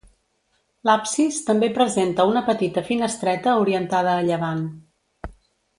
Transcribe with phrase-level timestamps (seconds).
[0.89, 4.65] L'absis també presenta una petita finestreta orientada a llevant.